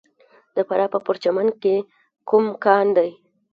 د 0.55 0.57
فراه 0.67 0.89
په 0.93 0.99
پرچمن 1.05 1.47
کې 1.61 1.75
کوم 2.29 2.45
کان 2.63 2.85
دی؟ 2.97 3.09